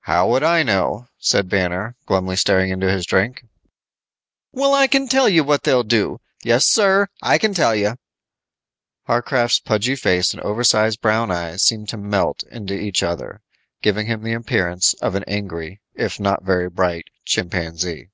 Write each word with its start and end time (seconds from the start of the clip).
"How 0.00 0.28
would 0.28 0.42
I 0.44 0.62
know," 0.62 1.08
said 1.16 1.48
Banner, 1.48 1.96
glumly 2.04 2.36
staring 2.36 2.68
into 2.70 2.90
his 2.92 3.06
drink. 3.06 3.46
"Well, 4.52 4.74
I 4.74 4.86
can 4.86 5.08
tell 5.08 5.26
you 5.26 5.42
what 5.42 5.62
they'll 5.62 5.84
do. 5.84 6.20
Yes, 6.44 6.66
sir, 6.66 7.06
I 7.22 7.38
can 7.38 7.54
tell 7.54 7.74
you." 7.74 7.96
Warcraft's 9.08 9.60
pudgy 9.60 9.96
face 9.96 10.34
and 10.34 10.42
oversize 10.42 10.96
brown 10.96 11.30
eyes 11.30 11.62
seemed 11.62 11.88
to 11.88 11.96
melt 11.96 12.42
into 12.50 12.74
each 12.74 13.02
other, 13.02 13.40
giving 13.80 14.06
him 14.06 14.22
the 14.22 14.34
appearance 14.34 14.92
of 15.00 15.14
an 15.14 15.24
angry, 15.26 15.80
if 15.94 16.20
not 16.20 16.44
very 16.44 16.68
bright, 16.68 17.08
chimpanzee. 17.24 18.10